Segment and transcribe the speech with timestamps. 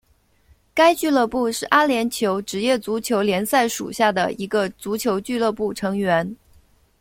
[0.73, 6.35] 该俱乐部是阿联酋职业足球联赛属下的一个足球俱乐部成员。